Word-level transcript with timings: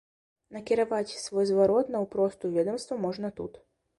Накіраваць 0.55 1.17
свой 1.25 1.45
зварот 1.51 1.93
наўпрост 1.97 2.39
у 2.49 2.53
ведамства 2.57 2.99
можна 3.05 3.33
тут. 3.41 3.63